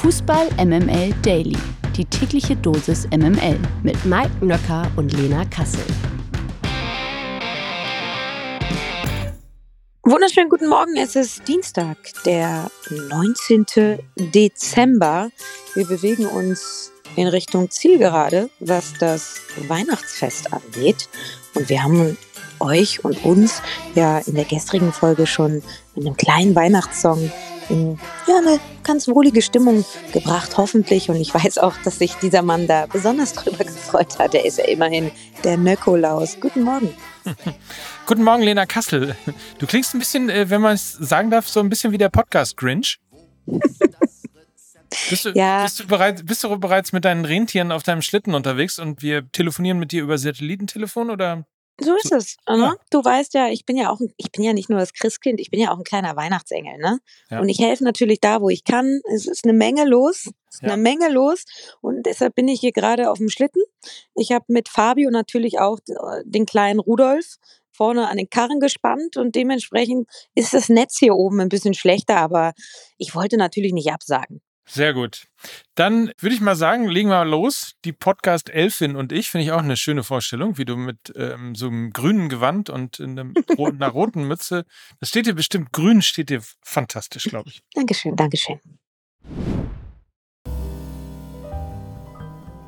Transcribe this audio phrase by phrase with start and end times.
[0.00, 1.58] Fußball MML Daily.
[1.94, 5.84] Die tägliche Dosis MML mit Mike Nöcker und Lena Kassel.
[10.02, 12.70] Wunderschönen guten Morgen, es ist Dienstag, der
[13.10, 13.98] 19.
[14.16, 15.28] Dezember.
[15.74, 21.10] Wir bewegen uns in Richtung Zielgerade, was das Weihnachtsfest angeht.
[21.54, 22.16] Und wir haben
[22.58, 23.60] euch und uns
[23.94, 25.62] ja in der gestrigen Folge schon
[25.94, 27.30] mit einem kleinen Weihnachtssong
[27.70, 31.08] in ja, eine ganz wohlige Stimmung gebracht, hoffentlich.
[31.08, 34.34] Und ich weiß auch, dass sich dieser Mann da besonders drüber gefreut hat.
[34.34, 35.10] Er ist ja immerhin
[35.44, 36.38] der Nökolaus.
[36.40, 36.92] Guten Morgen.
[38.06, 39.16] Guten Morgen, Lena Kassel.
[39.58, 42.08] Du klingst ein bisschen, äh, wenn man es sagen darf, so ein bisschen wie der
[42.08, 42.98] Podcast Grinch.
[45.08, 45.62] Bist du, ja.
[45.62, 49.30] bist, du bereit, bist du bereits mit deinen Rentieren auf deinem Schlitten unterwegs und wir
[49.30, 51.44] telefonieren mit dir über Satellitentelefon oder?
[51.82, 52.36] So ist es.
[52.48, 52.58] Ne?
[52.58, 52.74] Ja.
[52.90, 55.50] Du weißt ja, ich bin ja auch, ich bin ja nicht nur das Christkind, ich
[55.50, 56.98] bin ja auch ein kleiner Weihnachtsengel, ne?
[57.30, 57.40] Ja.
[57.40, 59.00] Und ich helfe natürlich da, wo ich kann.
[59.12, 60.68] Es ist eine Menge los, ist ja.
[60.68, 61.44] eine Menge los
[61.80, 63.62] und deshalb bin ich hier gerade auf dem Schlitten.
[64.14, 65.78] Ich habe mit Fabio natürlich auch
[66.24, 67.36] den kleinen Rudolf
[67.72, 72.18] vorne an den Karren gespannt und dementsprechend ist das Netz hier oben ein bisschen schlechter,
[72.18, 72.52] aber
[72.98, 74.42] ich wollte natürlich nicht absagen.
[74.70, 75.26] Sehr gut.
[75.74, 77.72] Dann würde ich mal sagen, legen wir mal los.
[77.84, 81.56] Die Podcast Elfin und ich finde ich auch eine schöne Vorstellung, wie du mit ähm,
[81.56, 83.18] so einem grünen Gewand und in
[83.58, 84.64] einer roten Mütze.
[85.00, 87.62] Das steht dir bestimmt, grün steht dir fantastisch, glaube ich.
[87.74, 88.60] Dankeschön, Dankeschön.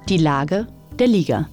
[0.08, 0.66] Die Lage
[0.98, 1.48] der Liga.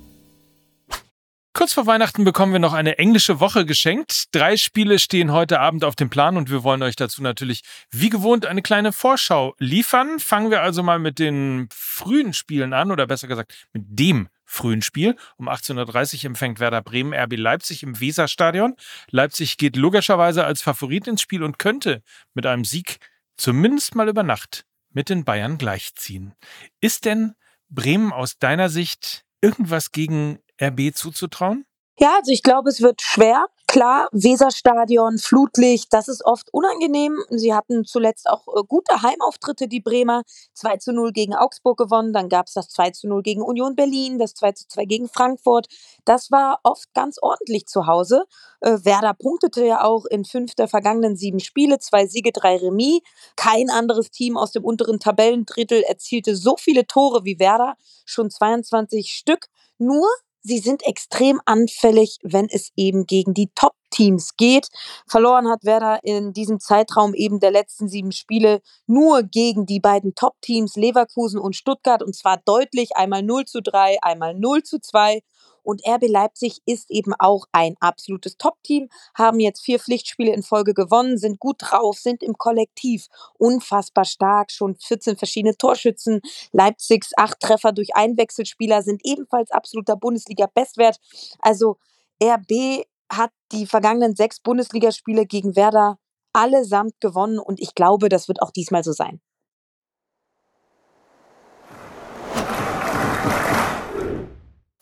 [1.60, 4.34] Kurz vor Weihnachten bekommen wir noch eine englische Woche geschenkt.
[4.34, 8.08] Drei Spiele stehen heute Abend auf dem Plan und wir wollen euch dazu natürlich wie
[8.10, 10.22] gewohnt eine kleine Vorschau liefern.
[10.22, 14.82] Fangen wir also mal mit den frühen Spielen an oder besser gesagt mit dem frühen
[14.82, 15.18] Spiel.
[15.36, 18.78] Um 18.30 Uhr empfängt Werder Bremen RB Leipzig im Weserstadion.
[19.10, 23.00] Leipzig geht logischerweise als Favorit ins Spiel und könnte mit einem Sieg
[23.36, 26.36] zumindest mal über Nacht mit den Bayern gleichziehen.
[26.80, 27.36] Ist denn
[27.68, 31.66] Bremen aus deiner Sicht irgendwas gegen RB zuzutrauen?
[32.02, 33.48] Ja, also ich glaube, es wird schwer.
[33.68, 37.20] Klar, Weserstadion, Flutlicht, das ist oft unangenehm.
[37.30, 40.24] Sie hatten zuletzt auch äh, gute Heimauftritte, die Bremer.
[40.54, 43.76] 2 zu 0 gegen Augsburg gewonnen, dann gab es das 2 zu 0 gegen Union
[43.76, 45.68] Berlin, das 2 zu 2 gegen Frankfurt.
[46.06, 48.24] Das war oft ganz ordentlich zu Hause.
[48.62, 53.02] Äh, Werder punktete ja auch in fünf der vergangenen sieben Spiele, zwei Siege, drei Remis.
[53.36, 59.12] Kein anderes Team aus dem unteren Tabellendrittel erzielte so viele Tore wie Werder, schon 22
[59.12, 59.48] Stück.
[59.78, 60.08] Nur
[60.42, 64.70] sie sind extrem anfällig, wenn es eben gegen die Top-Teams geht.
[65.08, 70.16] Verloren hat Werder in diesem Zeitraum eben der letzten sieben Spiele nur gegen die beiden
[70.16, 75.22] Top-Teams Leverkusen und Stuttgart und zwar deutlich einmal 0 zu 3, einmal 0 zu 2
[75.70, 80.74] und RB Leipzig ist eben auch ein absolutes Top-Team, haben jetzt vier Pflichtspiele in Folge
[80.74, 83.08] gewonnen, sind gut drauf, sind im Kollektiv
[83.38, 86.22] unfassbar stark, schon 14 verschiedene Torschützen.
[86.52, 90.98] Leipzigs acht Treffer durch Einwechselspieler sind ebenfalls absoluter Bundesliga-Bestwert.
[91.40, 91.78] Also
[92.22, 96.00] RB hat die vergangenen sechs Bundesligaspiele gegen Werder
[96.34, 99.22] allesamt gewonnen und ich glaube, das wird auch diesmal so sein.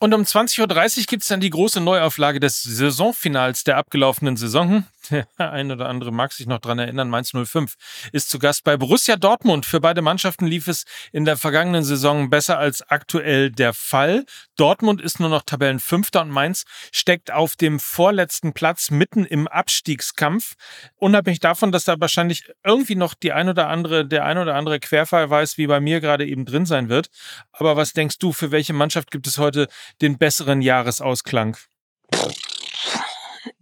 [0.00, 4.84] Und um 20.30 Uhr gibt es dann die große Neuauflage des Saisonfinals der abgelaufenen Saison.
[5.10, 7.08] Der ein oder andere mag sich noch dran erinnern.
[7.08, 7.74] Mainz 05
[8.12, 9.66] ist zu Gast bei Borussia Dortmund.
[9.66, 14.24] Für beide Mannschaften lief es in der vergangenen Saison besser als aktuell der Fall.
[14.56, 20.54] Dortmund ist nur noch Tabellenfünfter und Mainz steckt auf dem vorletzten Platz mitten im Abstiegskampf.
[20.96, 24.80] Unabhängig davon, dass da wahrscheinlich irgendwie noch die ein oder andere, der ein oder andere
[24.80, 27.08] Querfall weiß, wie bei mir gerade eben drin sein wird.
[27.52, 29.68] Aber was denkst du, für welche Mannschaft gibt es heute
[30.00, 31.56] den besseren Jahresausklang?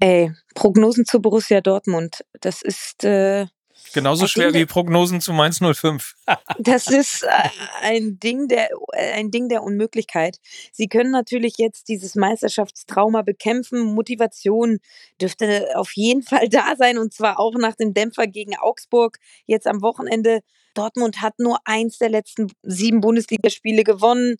[0.00, 2.24] Ey, Prognosen zu Borussia Dortmund.
[2.41, 3.47] Das ist äh,
[3.92, 6.14] genauso schwer Ding, wie Prognosen zu Mainz 05.
[6.58, 7.48] das ist äh,
[7.82, 10.38] ein Ding der ein Ding der Unmöglichkeit.
[10.72, 13.94] Sie können natürlich jetzt dieses Meisterschaftstrauma bekämpfen.
[13.94, 14.78] Motivation
[15.20, 19.66] dürfte auf jeden Fall da sein und zwar auch nach dem Dämpfer gegen Augsburg jetzt
[19.66, 20.41] am Wochenende.
[20.76, 24.36] Dortmund hat nur eins der letzten sieben Bundesligaspiele gewonnen.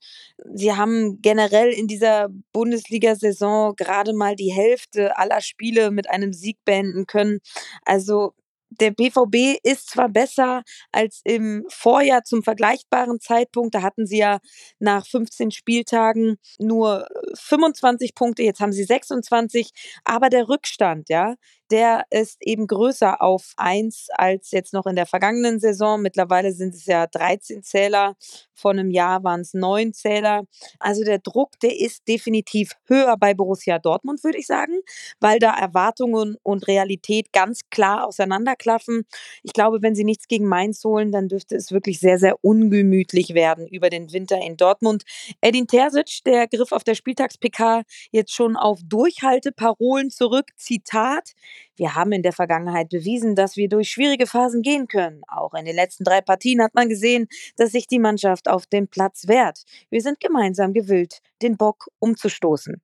[0.55, 6.59] Sie haben generell in dieser Bundesliga-Saison gerade mal die Hälfte aller Spiele mit einem Sieg
[6.65, 7.39] beenden können.
[7.85, 8.35] Also
[8.71, 13.75] der BVB ist zwar besser als im Vorjahr zum vergleichbaren Zeitpunkt.
[13.75, 14.39] Da hatten sie ja
[14.79, 18.43] nach 15 Spieltagen nur 25 Punkte.
[18.43, 19.71] Jetzt haben sie 26.
[20.05, 21.35] Aber der Rückstand, ja,
[21.71, 26.01] der ist eben größer auf 1 als jetzt noch in der vergangenen Saison.
[26.01, 28.17] Mittlerweile sind es ja 13 Zähler.
[28.55, 30.45] Vor einem Jahr waren es 9 Zähler.
[30.79, 34.81] Also der Druck, der ist definitiv höher bei Borussia Dortmund, würde ich sagen,
[35.21, 39.05] weil da Erwartungen und Realität ganz klar auseinanderklaffen.
[39.43, 43.35] Ich glaube, wenn sie nichts gegen Mainz holen, dann dürfte es wirklich sehr, sehr ungemütlich
[43.35, 45.05] werden über den Winter in Dortmund.
[45.41, 50.47] Edin Terzic, der griff auf der Spieltags-PK jetzt schon auf Durchhalteparolen zurück.
[50.57, 51.33] Zitat,
[51.77, 55.23] wir haben in der Vergangenheit bewiesen, dass wir durch schwierige Phasen gehen können.
[55.29, 58.89] Auch in den letzten drei Partien hat man gesehen, dass sich die Mannschaft auf dem
[58.89, 59.65] Platz wehrt.
[59.91, 62.81] Wir sind gemeinsam gewillt, den Bock umzustoßen.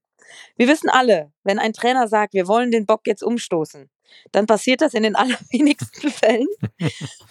[0.56, 3.90] Wir wissen alle, wenn ein Trainer sagt, wir wollen den Bock jetzt umstoßen,
[4.30, 6.48] dann passiert das in den allerwenigsten Fällen.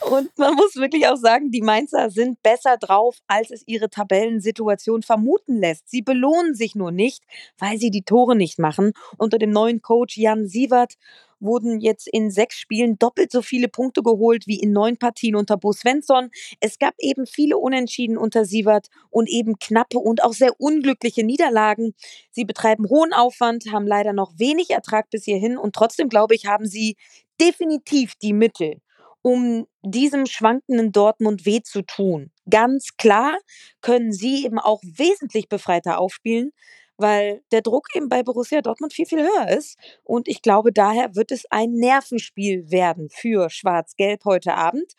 [0.10, 5.04] Und man muss wirklich auch sagen, die Mainzer sind besser drauf, als es ihre Tabellensituation
[5.04, 5.90] vermuten lässt.
[5.90, 7.24] Sie belohnen sich nur nicht,
[7.58, 8.94] weil sie die Tore nicht machen.
[9.18, 10.96] Unter dem neuen Coach Jan Sievert
[11.42, 15.58] wurden jetzt in sechs Spielen doppelt so viele Punkte geholt wie in neun Partien unter
[15.58, 16.30] Bo Svensson.
[16.60, 21.94] Es gab eben viele Unentschieden unter Sievert und eben knappe und auch sehr unglückliche Niederlagen.
[22.32, 26.46] Sie betreiben hohen Aufwand, haben leider noch wenig Ertrag bis hierhin und trotzdem, glaube ich,
[26.46, 26.96] haben sie
[27.40, 28.78] definitiv die Mittel,
[29.22, 32.32] um diesem schwankenden Dortmund weh zu tun.
[32.50, 33.38] Ganz klar
[33.82, 36.52] können sie eben auch wesentlich befreiter aufspielen
[37.02, 39.78] weil der Druck eben bei Borussia Dortmund viel, viel höher ist.
[40.04, 44.94] Und ich glaube, daher wird es ein Nervenspiel werden für Schwarz-Gelb heute Abend.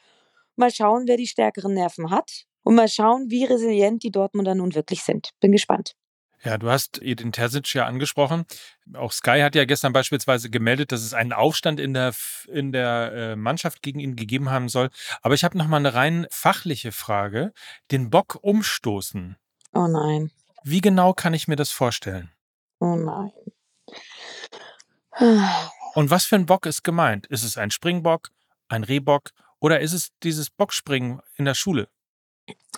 [0.57, 2.45] Mal schauen, wer die stärkeren Nerven hat.
[2.65, 5.31] Und mal schauen, wie resilient die Dortmunder nun wirklich sind.
[5.41, 5.95] Bin gespannt.
[6.45, 8.47] Ja, du hast Edin Terzic ja angesprochen.
[8.95, 12.15] Auch Sky hat ja gestern beispielsweise gemeldet, dass es einen Aufstand in der,
[12.49, 14.91] in der äh, Mannschaft gegen ihn gegeben haben soll.
[15.23, 17.53] Aber ich habe noch mal eine rein fachliche Frage.
[17.93, 19.37] Den Bock umstoßen.
[19.73, 20.33] Oh nein.
[20.65, 22.31] Wie genau kann ich mir das vorstellen?
[22.79, 23.33] Oh nein.
[25.95, 27.27] Und was für ein Bock ist gemeint?
[27.27, 28.31] Ist es ein Springbock,
[28.69, 29.31] ein Rehbock
[29.61, 31.89] oder ist es dieses Bockspringen in der Schule?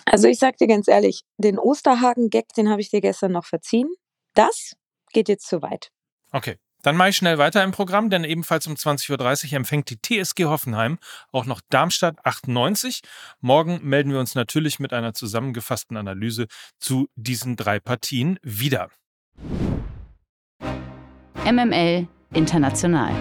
[0.05, 3.87] Also ich sag dir ganz ehrlich, den Osterhaken-Gag, den habe ich dir gestern noch verziehen.
[4.33, 4.75] Das
[5.13, 5.91] geht jetzt zu weit.
[6.31, 6.57] Okay.
[6.85, 10.45] Dann mache ich schnell weiter im Programm, denn ebenfalls um 20.30 Uhr empfängt die TSG
[10.45, 10.99] Hoffenheim
[11.31, 13.01] auch noch Darmstadt 98.
[13.41, 16.45] Morgen melden wir uns natürlich mit einer zusammengefassten Analyse
[16.77, 18.91] zu diesen drei Partien wieder.
[21.43, 23.13] MML International.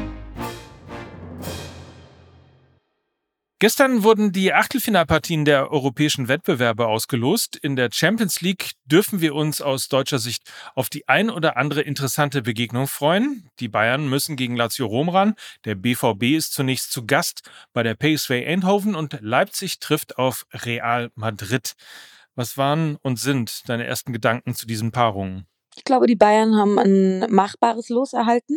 [3.60, 7.54] Gestern wurden die Achtelfinalpartien der europäischen Wettbewerbe ausgelost.
[7.54, 11.80] In der Champions League dürfen wir uns aus deutscher Sicht auf die ein oder andere
[11.80, 13.48] interessante Begegnung freuen.
[13.60, 15.36] Die Bayern müssen gegen Lazio Rom ran.
[15.64, 21.12] Der BVB ist zunächst zu Gast bei der PSV Eindhoven und Leipzig trifft auf Real
[21.14, 21.74] Madrid.
[22.34, 25.46] Was waren und sind deine ersten Gedanken zu diesen Paarungen?
[25.76, 28.56] Ich glaube, die Bayern haben ein machbares Los erhalten.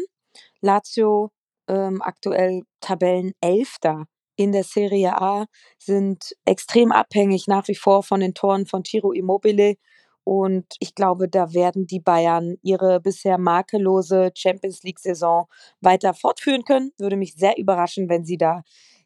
[0.60, 1.32] Lazio
[1.68, 4.08] ähm, aktuell Tabellenelfter
[4.38, 5.48] in der Serie A
[5.78, 9.76] sind extrem abhängig nach wie vor von den Toren von Tiro Immobile.
[10.24, 15.48] Und ich glaube, da werden die Bayern ihre bisher makellose Champions League-Saison
[15.82, 16.92] weiter fortführen können.
[16.98, 18.62] Würde mich sehr überraschen, wenn sie da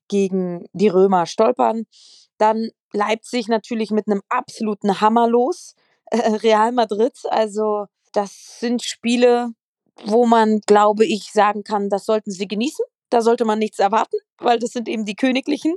[0.07, 1.85] gegen die Römer stolpern.
[2.37, 5.75] Dann Leipzig natürlich mit einem absoluten Hammer los.
[6.11, 9.51] Real Madrid, also das sind Spiele,
[10.05, 12.85] wo man, glaube ich, sagen kann, das sollten sie genießen.
[13.11, 15.75] Da sollte man nichts erwarten, weil das sind eben die Königlichen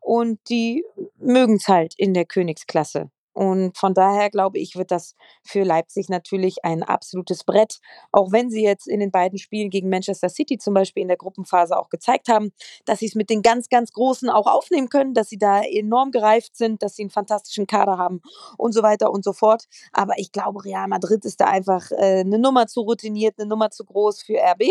[0.00, 0.84] und die
[1.18, 3.10] mögen es halt in der Königsklasse.
[3.36, 7.80] Und von daher glaube ich, wird das für Leipzig natürlich ein absolutes Brett.
[8.10, 11.18] Auch wenn sie jetzt in den beiden Spielen gegen Manchester City zum Beispiel in der
[11.18, 12.52] Gruppenphase auch gezeigt haben,
[12.86, 16.12] dass sie es mit den ganz, ganz Großen auch aufnehmen können, dass sie da enorm
[16.12, 18.22] gereift sind, dass sie einen fantastischen Kader haben
[18.56, 19.66] und so weiter und so fort.
[19.92, 23.68] Aber ich glaube, Real Madrid ist da einfach äh, eine Nummer zu routiniert, eine Nummer
[23.68, 24.62] zu groß für RB.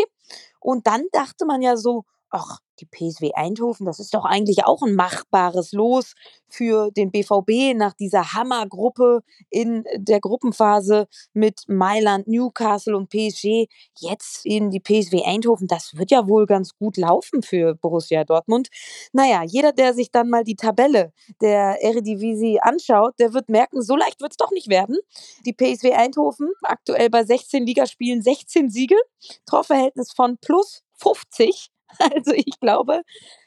[0.59, 4.81] Und dann dachte man ja so, ach, die PSW Eindhoven, das ist doch eigentlich auch
[4.81, 6.13] ein machbares Los
[6.49, 13.67] für den BVB nach dieser Hammergruppe in der Gruppenphase mit Mailand, Newcastle und PSG.
[13.99, 18.67] Jetzt in die PSW Eindhoven, das wird ja wohl ganz gut laufen für Borussia Dortmund.
[19.13, 23.95] Naja, jeder, der sich dann mal die Tabelle der Eredivisie anschaut, der wird merken, so
[23.95, 24.97] leicht wird es doch nicht werden.
[25.45, 28.97] Die PSW Eindhoven aktuell bei 16 Ligaspielen 16 Siege,
[29.45, 31.71] Torverhältnis von plus 50.
[31.99, 33.01] Also ich glaube,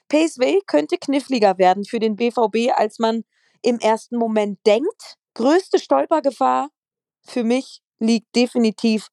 [0.09, 3.25] PSV könnte kniffliger werden für den BVB, als man
[3.63, 5.17] im ersten Moment denkt.
[5.35, 6.71] Größte Stolpergefahr
[7.23, 9.09] für mich liegt definitiv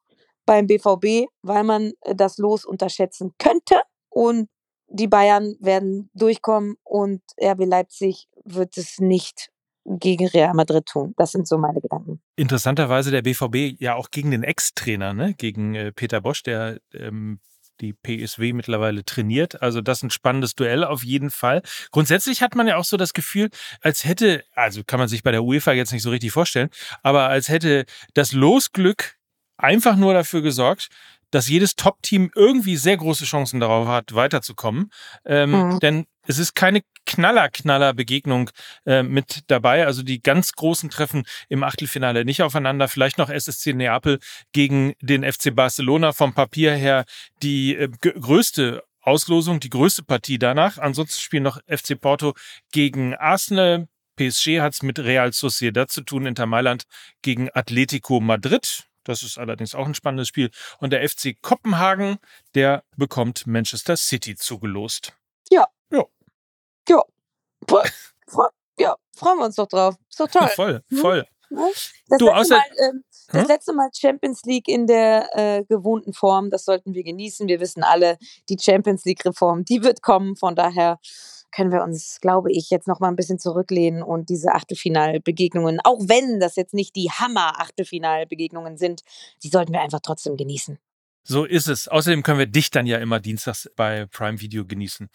[0.45, 3.81] beim BVB, weil man äh, das Los unterschätzen könnte.
[4.09, 4.49] Und
[4.87, 9.49] die Bayern werden durchkommen und RB Leipzig wird es nicht
[9.85, 11.13] gegen Real Madrid tun.
[11.17, 12.21] Das sind so meine Gedanken.
[12.35, 15.33] Interessanterweise der BVB ja auch gegen den Ex-Trainer, ne?
[15.35, 17.39] gegen äh, Peter Bosch, der ähm,
[17.81, 19.61] die PSW mittlerweile trainiert.
[19.61, 21.61] Also das ist ein spannendes Duell auf jeden Fall.
[21.91, 23.49] Grundsätzlich hat man ja auch so das Gefühl,
[23.81, 26.69] als hätte, also kann man sich bei der UEFA jetzt nicht so richtig vorstellen,
[27.03, 29.15] aber als hätte das Losglück
[29.57, 30.89] einfach nur dafür gesorgt,
[31.35, 34.89] dass jedes Top-Team irgendwie sehr große Chancen darauf hat, weiterzukommen.
[35.25, 35.79] Ähm, mhm.
[35.81, 38.51] Denn es ist keine Knaller-Knaller-Begegnung
[38.85, 39.85] äh, mit dabei.
[39.85, 42.87] Also die ganz großen Treffen im Achtelfinale nicht aufeinander.
[42.87, 44.19] Vielleicht noch SSC Neapel
[44.53, 47.03] gegen den FC Barcelona vom Papier her
[47.43, 50.77] die äh, größte Auslosung, die größte Partie danach.
[50.77, 52.33] Ansonsten spielen noch FC Porto
[52.71, 53.89] gegen Arsenal.
[54.15, 56.85] PSG hat es mit Real Sociedad zu tun, Inter Mailand
[57.21, 58.85] gegen Atletico Madrid.
[59.05, 60.51] Das ist allerdings auch ein spannendes Spiel.
[60.79, 62.17] Und der FC Kopenhagen,
[62.53, 65.13] der bekommt Manchester City zugelost.
[65.49, 65.67] Ja.
[65.91, 66.03] Ja.
[66.89, 67.03] Ja.
[68.77, 69.95] Ja, freuen wir uns doch drauf.
[70.09, 70.49] Ist doch toll.
[70.49, 70.97] voll, hm?
[72.07, 72.91] Das, du, letzte, Mal, äh,
[73.31, 73.47] das hm?
[73.47, 77.47] letzte Mal Champions League in der äh, gewohnten Form, das sollten wir genießen.
[77.47, 78.17] Wir wissen alle,
[78.49, 80.35] die Champions League-Reform, die wird kommen.
[80.35, 80.99] Von daher
[81.55, 85.99] können wir uns, glaube ich, jetzt noch mal ein bisschen zurücklehnen und diese Achtelfinalbegegnungen, auch
[86.01, 89.01] wenn das jetzt nicht die Hammer-Achtelfinalbegegnungen sind,
[89.41, 90.77] die sollten wir einfach trotzdem genießen.
[91.27, 91.87] So ist es.
[91.87, 95.09] Außerdem können wir dich dann ja immer dienstags bei Prime Video genießen.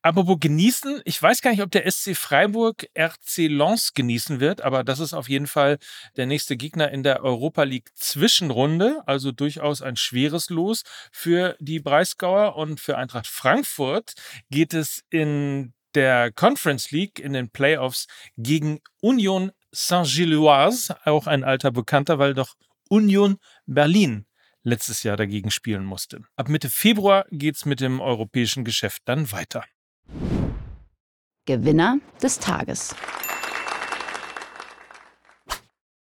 [0.00, 4.84] Apropos genießen, ich weiß gar nicht, ob der SC Freiburg RC Lens genießen wird, aber
[4.84, 5.78] das ist auf jeden Fall
[6.16, 11.80] der nächste Gegner in der Europa League Zwischenrunde, also durchaus ein schweres Los für die
[11.80, 14.14] Breisgauer und für Eintracht Frankfurt
[14.50, 18.06] geht es in der Conference League in den Playoffs
[18.36, 22.54] gegen Union Saint-Gilloise, auch ein alter Bekannter, weil doch
[22.88, 24.26] Union Berlin
[24.66, 26.22] letztes Jahr dagegen spielen musste.
[26.34, 29.64] Ab Mitte Februar geht es mit dem europäischen Geschäft dann weiter.
[31.46, 32.94] Gewinner des Tages.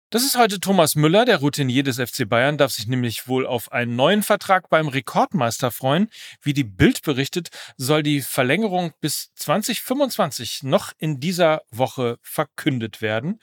[0.10, 3.72] Das ist heute Thomas Müller, der Routinier des FC Bayern, darf sich nämlich wohl auf
[3.72, 6.08] einen neuen Vertrag beim Rekordmeister freuen.
[6.42, 13.42] Wie die Bild berichtet, soll die Verlängerung bis 2025 noch in dieser Woche verkündet werden.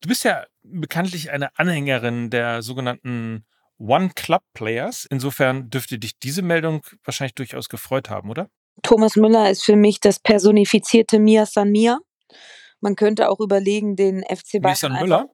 [0.00, 3.46] Du bist ja bekanntlich eine Anhängerin der sogenannten
[3.78, 5.06] One Club Players.
[5.10, 8.50] Insofern dürfte dich diese Meldung wahrscheinlich durchaus gefreut haben, oder?
[8.82, 11.98] Thomas Müller ist für mich das personifizierte Mia San Mia.
[12.80, 14.62] Man könnte auch überlegen, den FC Bayern.
[14.62, 15.30] Mia San Müller?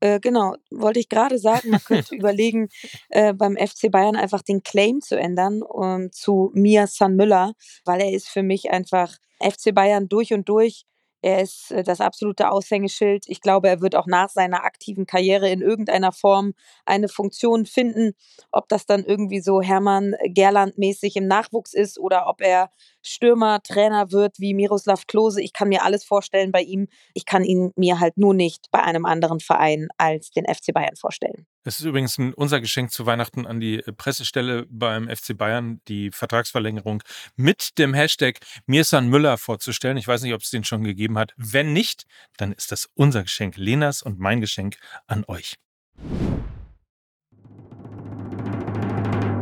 [0.00, 2.68] Äh, genau, wollte ich gerade sagen, man könnte überlegen,
[3.08, 7.52] äh, beim FC Bayern einfach den Claim zu ändern um, zu Mia San Müller,
[7.84, 10.84] weil er ist für mich einfach FC Bayern durch und durch.
[11.22, 13.24] Er ist äh, das absolute Aushängeschild.
[13.28, 16.52] Ich glaube, er wird auch nach seiner aktiven Karriere in irgendeiner Form
[16.84, 18.14] eine Funktion finden.
[18.50, 22.70] Ob das dann irgendwie so Hermann Gerland-mäßig im Nachwuchs ist oder ob er
[23.02, 25.42] Stürmer, Trainer wird wie Miroslav Klose.
[25.42, 26.88] Ich kann mir alles vorstellen bei ihm.
[27.14, 30.96] Ich kann ihn mir halt nur nicht bei einem anderen Verein als den FC Bayern
[30.96, 31.46] vorstellen.
[31.64, 36.10] Es ist übrigens unser Geschenk zu Weihnachten an die äh, Pressestelle beim FC Bayern, die
[36.10, 37.02] Vertragsverlängerung
[37.36, 39.96] mit dem Hashtag Mirsan Müller vorzustellen.
[39.96, 41.34] Ich weiß nicht, ob es den schon gegeben hat.
[41.36, 42.04] Wenn nicht,
[42.36, 45.56] dann ist das unser Geschenk, Lenas und mein Geschenk an euch.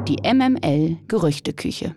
[0.08, 1.96] Die MML Gerüchteküche.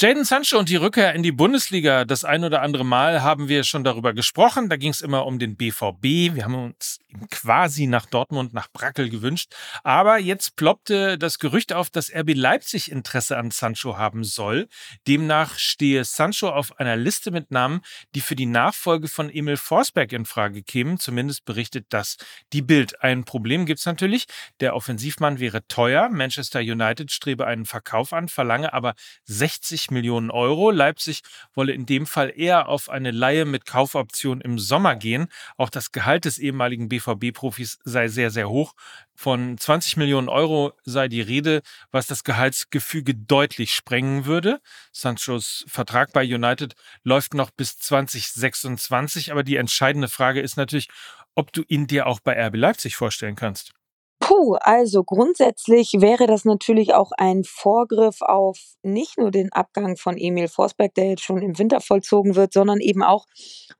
[0.00, 2.04] Jaden Sancho und die Rückkehr in die Bundesliga.
[2.04, 4.68] Das ein oder andere Mal haben wir schon darüber gesprochen.
[4.68, 6.36] Da ging es immer um den BVB.
[6.36, 7.00] Wir haben uns
[7.32, 9.52] quasi nach Dortmund, nach Brackel gewünscht.
[9.82, 14.68] Aber jetzt ploppte das Gerücht auf, dass RB Leipzig Interesse an Sancho haben soll.
[15.08, 17.80] Demnach stehe Sancho auf einer Liste mit Namen,
[18.14, 21.00] die für die Nachfolge von Emil Forsberg in Frage kämen.
[21.00, 22.18] Zumindest berichtet das
[22.52, 23.02] die Bild.
[23.02, 24.26] Ein Problem gibt es natürlich.
[24.60, 26.08] Der Offensivmann wäre teuer.
[26.08, 30.70] Manchester United strebe einen Verkauf an, verlange aber 60 Millionen Euro.
[30.70, 31.22] Leipzig
[31.54, 35.28] wolle in dem Fall eher auf eine Leihe mit Kaufoption im Sommer gehen.
[35.56, 38.74] Auch das Gehalt des ehemaligen BVB-Profis sei sehr, sehr hoch.
[39.14, 44.60] Von 20 Millionen Euro sei die Rede, was das Gehaltsgefüge deutlich sprengen würde.
[44.92, 50.88] Sanchos Vertrag bei United läuft noch bis 2026, aber die entscheidende Frage ist natürlich,
[51.34, 53.72] ob du ihn dir auch bei RB Leipzig vorstellen kannst.
[54.20, 60.16] Puh, also grundsätzlich wäre das natürlich auch ein Vorgriff auf nicht nur den Abgang von
[60.18, 63.26] Emil Forsberg, der jetzt schon im Winter vollzogen wird, sondern eben auch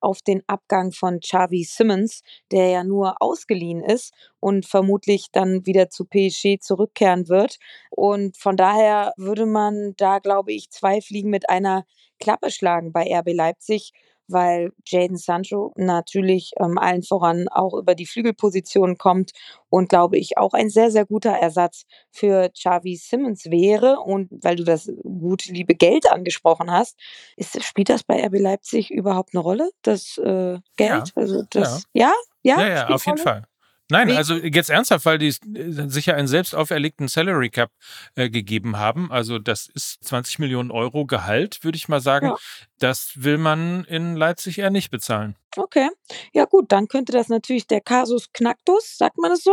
[0.01, 5.91] auf den Abgang von Xavi Simmons, der ja nur ausgeliehen ist und vermutlich dann wieder
[5.91, 7.59] zu PSG zurückkehren wird.
[7.91, 11.85] Und von daher würde man da, glaube ich, zwei Fliegen mit einer
[12.21, 13.93] Klappe schlagen bei RB Leipzig
[14.29, 19.33] weil Jaden Sancho natürlich ähm, allen voran auch über die Flügelposition kommt
[19.71, 24.01] und glaube ich auch ein sehr, sehr guter Ersatz für Xavi Simmons wäre.
[24.01, 26.99] Und weil du das gute, liebe Geld angesprochen hast,
[27.37, 31.09] ist, spielt das bei RB Leipzig überhaupt eine Rolle, das äh, Geld?
[31.09, 31.13] Ja.
[31.15, 32.13] Also das, ja?
[32.43, 33.48] Ja, ja, ja, ja auf jeden Fall.
[33.91, 37.71] Nein, also jetzt ernsthaft, weil die äh, sicher einen selbst auferlegten Salary Cap
[38.17, 39.11] äh, gegeben haben.
[39.11, 42.29] Also das ist 20 Millionen Euro Gehalt, würde ich mal sagen.
[42.29, 42.37] Ja.
[42.79, 45.37] Das will man in Leipzig eher nicht bezahlen.
[45.57, 45.89] Okay.
[46.33, 49.53] Ja, gut, dann könnte das natürlich der Kasus Knacktus, sagt man das so?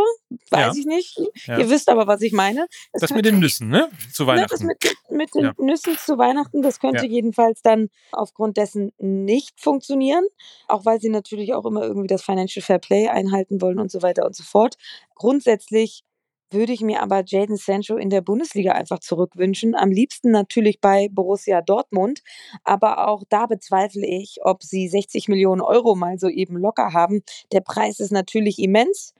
[0.50, 0.80] Weiß ja.
[0.80, 1.20] ich nicht.
[1.46, 1.58] Ja.
[1.58, 2.66] Ihr wisst aber, was ich meine.
[2.92, 3.90] Das, das mit den Nüssen, ne?
[4.12, 4.66] Zu Weihnachten.
[4.66, 5.52] Ne, das mit, mit den ja.
[5.58, 10.24] Nüssen zu Weihnachten, das könnte jedenfalls dann aufgrund dessen nicht funktionieren.
[10.68, 14.02] Auch weil sie natürlich auch immer irgendwie das Financial Fair Play einhalten wollen und so
[14.02, 14.76] weiter und so fort.
[15.14, 16.04] Grundsätzlich
[16.50, 19.74] würde ich mir aber Jaden Sancho in der Bundesliga einfach zurückwünschen.
[19.74, 22.22] Am liebsten natürlich bei Borussia Dortmund.
[22.64, 27.22] Aber auch da bezweifle ich, ob sie 60 Millionen Euro mal so eben locker haben.
[27.52, 29.14] Der Preis ist natürlich immens.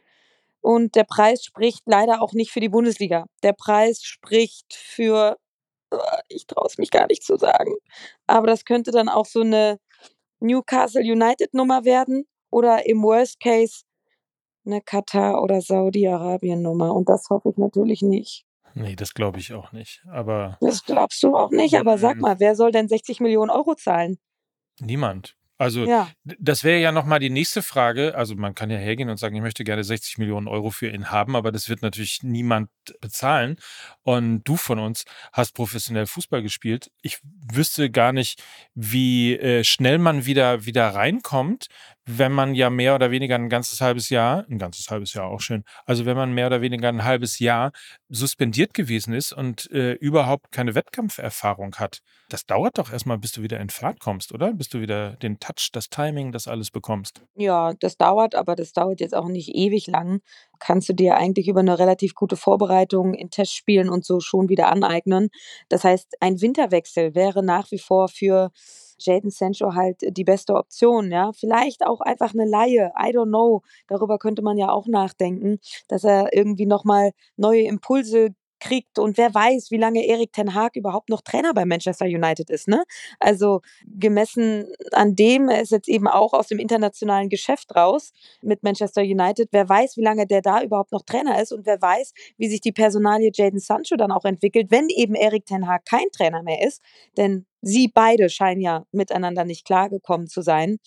[0.60, 3.26] Und der Preis spricht leider auch nicht für die Bundesliga.
[3.44, 5.36] Der Preis spricht für,
[5.92, 5.96] äh,
[6.28, 7.72] ich traue es mich gar nicht zu sagen,
[8.26, 9.78] aber das könnte dann auch so eine
[10.40, 13.82] Newcastle United Nummer werden oder im Worst Case
[14.66, 16.94] eine Katar- oder Saudi-Arabien-Nummer.
[16.94, 18.44] Und das hoffe ich natürlich nicht.
[18.74, 20.02] Nee, das glaube ich auch nicht.
[20.10, 20.58] Aber.
[20.60, 24.18] Das glaubst du auch nicht, aber sag mal, wer soll denn 60 Millionen Euro zahlen?
[24.80, 25.36] Niemand.
[25.58, 26.10] Also ja.
[26.24, 28.14] das wäre ja nochmal die nächste Frage.
[28.14, 31.10] Also man kann ja hergehen und sagen, ich möchte gerne 60 Millionen Euro für ihn
[31.10, 32.68] haben, aber das wird natürlich niemand
[33.00, 33.56] bezahlen.
[34.02, 36.90] Und du von uns hast professionell Fußball gespielt.
[37.00, 37.20] Ich
[37.50, 38.42] wüsste gar nicht,
[38.74, 41.68] wie äh, schnell man wieder, wieder reinkommt,
[42.06, 45.40] wenn man ja mehr oder weniger ein ganzes halbes Jahr, ein ganzes halbes Jahr auch
[45.40, 47.72] schön, also wenn man mehr oder weniger ein halbes Jahr
[48.08, 52.02] suspendiert gewesen ist und äh, überhaupt keine Wettkampferfahrung hat.
[52.28, 54.52] Das dauert doch erstmal, bis du wieder in Fahrt kommst, oder?
[54.52, 57.22] Bis du wieder den Touch, das Timing, das alles bekommst.
[57.34, 60.20] Ja, das dauert, aber das dauert jetzt auch nicht ewig lang.
[60.60, 64.68] Kannst du dir eigentlich über eine relativ gute Vorbereitung in Testspielen und so schon wieder
[64.68, 65.28] aneignen.
[65.68, 68.50] Das heißt, ein Winterwechsel wäre nach wie vor für
[68.98, 71.32] Jaden Sancho halt die beste Option, ja.
[71.32, 73.62] Vielleicht auch einfach eine Laie, I don't know.
[73.88, 79.34] Darüber könnte man ja auch nachdenken, dass er irgendwie nochmal neue Impulse kriegt und wer
[79.34, 82.82] weiß, wie lange Erik Ten Haag überhaupt noch Trainer bei Manchester United ist, ne?
[83.20, 88.12] Also gemessen an dem, er ist jetzt eben auch aus dem internationalen Geschäft raus
[88.42, 91.80] mit Manchester United, wer weiß, wie lange der da überhaupt noch Trainer ist und wer
[91.80, 95.84] weiß, wie sich die Personalie Jaden Sancho dann auch entwickelt, wenn eben Erik Ten Haag
[95.84, 96.80] kein Trainer mehr ist,
[97.16, 100.78] denn sie beide scheinen ja miteinander nicht klargekommen zu sein.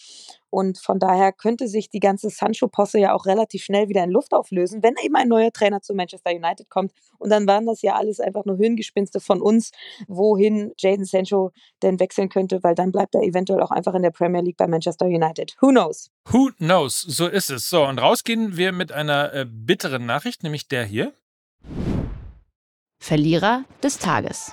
[0.50, 4.34] Und von daher könnte sich die ganze Sancho-Posse ja auch relativ schnell wieder in Luft
[4.34, 6.92] auflösen, wenn eben ein neuer Trainer zu Manchester United kommt.
[7.20, 9.72] Und dann waren das ja alles einfach nur Höhengespinste von uns,
[10.08, 11.52] wohin Jaden Sancho
[11.84, 14.68] denn wechseln könnte, weil dann bleibt er eventuell auch einfach in der Premier League bei
[14.68, 15.56] Manchester United.
[15.62, 16.10] Who knows?
[16.32, 17.00] Who knows?
[17.02, 17.70] So ist es.
[17.70, 21.14] So, und rausgehen wir mit einer äh, bitteren Nachricht, nämlich der hier.
[23.00, 24.52] Verlierer des Tages.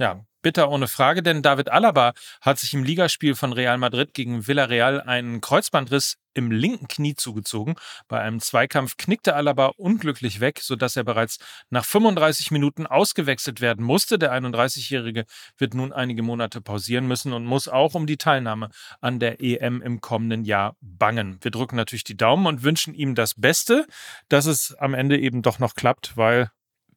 [0.00, 4.46] Ja, bitter ohne Frage, denn David Alaba hat sich im Ligaspiel von Real Madrid gegen
[4.46, 7.74] Villarreal einen Kreuzbandriss im linken Knie zugezogen.
[8.08, 11.36] Bei einem Zweikampf knickte Alaba unglücklich weg, sodass er bereits
[11.68, 14.18] nach 35 Minuten ausgewechselt werden musste.
[14.18, 15.26] Der 31-Jährige
[15.58, 18.70] wird nun einige Monate pausieren müssen und muss auch um die Teilnahme
[19.02, 21.36] an der EM im kommenden Jahr bangen.
[21.42, 23.84] Wir drücken natürlich die Daumen und wünschen ihm das Beste,
[24.30, 26.50] dass es am Ende eben doch noch klappt, weil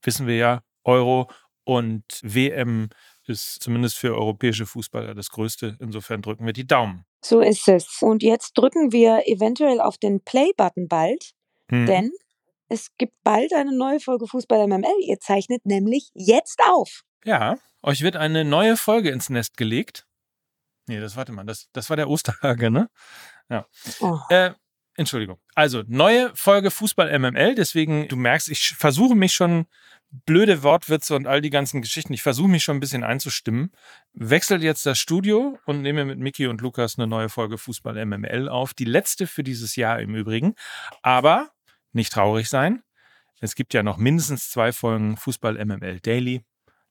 [0.03, 1.29] wissen wir ja, Euro
[1.63, 2.89] und WM
[3.25, 5.77] ist zumindest für europäische Fußballer das Größte.
[5.79, 7.05] Insofern drücken wir die Daumen.
[7.21, 8.01] So ist es.
[8.01, 11.31] Und jetzt drücken wir eventuell auf den Play-Button bald,
[11.69, 11.85] hm.
[11.85, 12.11] denn
[12.67, 14.95] es gibt bald eine neue Folge Fußball MML.
[15.01, 17.03] Ihr zeichnet nämlich jetzt auf.
[17.23, 20.05] Ja, euch wird eine neue Folge ins Nest gelegt.
[20.87, 22.89] Nee, das warte mal, das, das war der Osterhage, ne?
[23.49, 23.67] Ja.
[24.01, 24.19] Oh.
[24.29, 24.51] Äh,
[24.95, 25.39] Entschuldigung.
[25.55, 27.55] Also, neue Folge Fußball MML.
[27.55, 29.65] Deswegen, du merkst, ich versuche mich schon
[30.25, 32.13] blöde Wortwitze und all die ganzen Geschichten.
[32.13, 33.71] Ich versuche mich schon ein bisschen einzustimmen.
[34.13, 38.47] Wechselt jetzt das Studio und nehme mit Mickey und Lukas eine neue Folge Fußball MML
[38.47, 38.73] auf.
[38.73, 40.53] Die letzte für dieses Jahr im Übrigen.
[41.01, 41.51] Aber
[41.91, 42.83] nicht traurig sein.
[43.39, 46.43] Es gibt ja noch mindestens zwei Folgen Fußball MML Daily.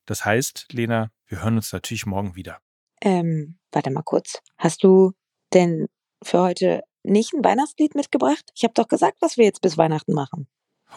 [0.05, 2.59] Das heißt, Lena, wir hören uns natürlich morgen wieder.
[3.01, 4.39] Ähm, warte mal kurz.
[4.57, 5.13] Hast du
[5.53, 5.87] denn
[6.23, 8.43] für heute nicht ein Weihnachtslied mitgebracht?
[8.55, 10.47] Ich habe doch gesagt, was wir jetzt bis Weihnachten machen.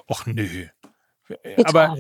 [0.09, 0.69] Och nö.
[1.65, 1.97] Aber,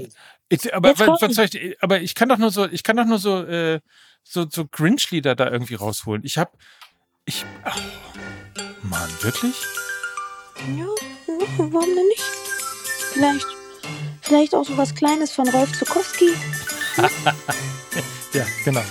[0.48, 3.80] ich, aber, ich, aber ich kann doch nur so, ich kann doch nur so, äh,
[4.22, 6.24] so, so Grinch-Lieder da irgendwie rausholen.
[6.24, 6.56] Ich hab,
[7.24, 7.80] ich, ach,
[8.82, 9.54] Mann, wirklich?
[10.76, 10.86] Ja,
[11.58, 12.22] warum denn nicht?
[13.12, 13.46] Vielleicht,
[14.22, 16.30] vielleicht auch so was Kleines von Rolf Zukowski.
[18.32, 18.82] ja, genau.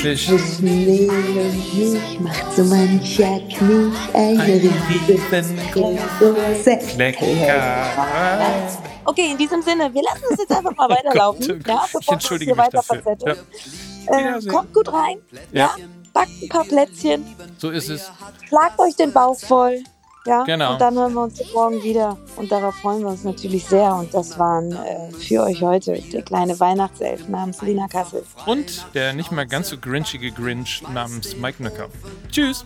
[0.00, 4.60] Zwischen Mehl und Milch macht so mancher Knie eine
[5.08, 8.76] riesengroße Leckerei.
[9.06, 9.08] Okay.
[9.08, 11.52] Okay, in diesem Sinne, wir lassen es jetzt einfach mal weiterlaufen.
[11.52, 13.16] oh Gott, ja, ich entschuldige mich weiter dafür.
[13.24, 14.36] Ja.
[14.36, 15.18] Äh, kommt gut rein.
[15.52, 15.74] Ja.
[15.78, 15.84] ja.
[16.12, 17.24] Backt ein paar Plätzchen.
[17.58, 18.10] So ist es.
[18.48, 19.84] Schlagt euch den Bauch voll.
[20.26, 20.72] Ja, Genau.
[20.72, 22.16] und dann hören wir uns morgen wieder.
[22.36, 23.94] Und darauf freuen wir uns natürlich sehr.
[23.94, 28.24] Und das waren äh, für euch heute der kleine Weihnachtself namens Lina Kassel.
[28.44, 31.88] Und der nicht mal ganz so grinchige Grinch namens Mike Nöcker.
[32.30, 32.64] Tschüss.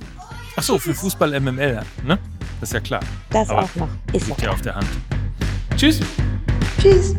[0.57, 2.19] Achso, für Fußball MML, ne?
[2.61, 3.01] Das ist ja klar.
[3.31, 3.89] Das Aber auch noch.
[4.13, 4.89] Ist ja liegt ja auf der Hand.
[5.77, 6.01] Tschüss.
[6.81, 7.15] Tschüss.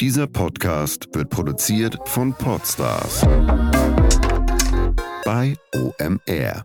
[0.00, 3.22] Dieser Podcast wird produziert von Podstars
[5.24, 6.64] bei OMR.